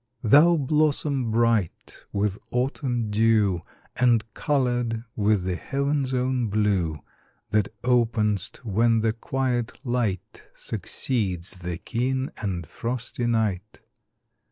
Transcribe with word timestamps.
Thou 0.23 0.57
blossom 0.57 1.29
bright 1.29 2.05
with 2.11 2.39
autumn 2.49 3.11
dew, 3.11 3.61
And 3.95 4.23
coloured 4.33 5.03
with 5.15 5.43
the 5.43 5.55
heaven's 5.55 6.11
own 6.11 6.47
blue, 6.47 7.01
That 7.51 7.69
openest 7.83 8.65
when 8.65 9.01
the 9.01 9.13
quiet 9.13 9.85
light 9.85 10.47
Succeeds 10.55 11.51
the 11.61 11.77
keen 11.77 12.31
and 12.41 12.65
frosty 12.65 13.27
night. 13.27 13.81